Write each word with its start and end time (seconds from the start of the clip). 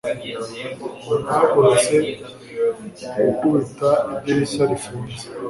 nahagurutse 1.25 1.95
gukubita 3.21 3.89
idirishya 4.15 4.63
rifunze 4.71 5.25